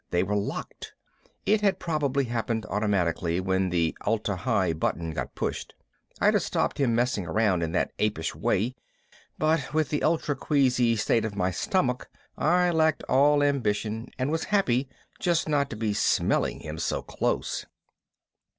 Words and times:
They 0.09 0.23
were 0.23 0.35
locked. 0.35 0.95
It 1.45 1.61
had 1.61 1.77
probably 1.77 2.23
happened 2.23 2.65
automatically 2.65 3.39
when 3.39 3.69
the 3.69 3.95
Atla 4.03 4.35
Hi 4.35 4.73
button 4.73 5.11
got 5.11 5.35
pushed. 5.35 5.75
I'd 6.19 6.33
have 6.33 6.41
stopped 6.41 6.79
him 6.79 6.95
messing 6.95 7.27
around 7.27 7.61
in 7.61 7.71
that 7.73 7.91
apish 7.99 8.33
way, 8.33 8.73
but 9.37 9.75
with 9.75 9.89
the 9.89 10.01
ultra 10.01 10.35
queasy 10.35 10.95
state 10.95 11.23
of 11.23 11.35
my 11.35 11.51
stomach 11.51 12.09
I 12.35 12.71
lacked 12.71 13.03
all 13.03 13.43
ambition 13.43 14.07
and 14.17 14.31
was 14.31 14.45
happy 14.45 14.89
just 15.19 15.47
not 15.47 15.69
to 15.69 15.75
be 15.75 15.93
smelling 15.93 16.61
him 16.61 16.79
so 16.79 17.03
close. 17.03 17.67